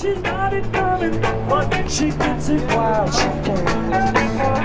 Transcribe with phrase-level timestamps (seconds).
[0.00, 4.57] She's not it coming, but she gets it while she can.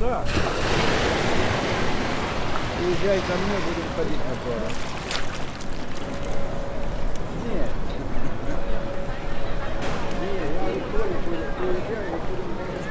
[0.00, 0.24] Да.
[2.78, 4.68] Приезжай ко мне, будем ходить на пары.
[7.46, 7.72] Нет.
[10.20, 11.18] Не, я и Коля
[11.58, 12.81] приезжаю, и будем